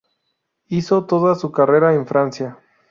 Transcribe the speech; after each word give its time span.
Hizo 0.65 1.05
toda 1.05 1.35
su 1.35 1.51
carrera 1.51 1.93
en 1.93 2.07
Francia. 2.07 2.57